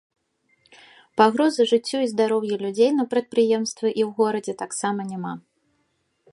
[1.21, 5.33] Пагрозы жыццю і здароўю людзей на прадпрыемстве і ў горадзе таксама няма.